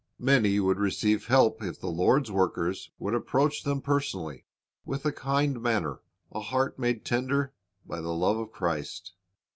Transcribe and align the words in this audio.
Many 0.17 0.59
would 0.59 0.79
receive 0.79 1.27
help 1.27 1.61
if 1.61 1.79
the 1.79 1.87
Lord's 1.91 2.31
workers 2.31 2.89
would 2.97 3.13
approach 3.13 3.61
them 3.61 3.83
personally, 3.83 4.45
with 4.83 5.05
a 5.05 5.11
kind 5.11 5.61
manner, 5.61 6.01
a 6.31 6.39
heart 6.39 6.79
made 6.79 7.05
tender 7.05 7.53
by 7.85 8.01
the 8.01 8.09
love 8.15 8.37
of 8.37 8.51
Christ. 8.51 9.13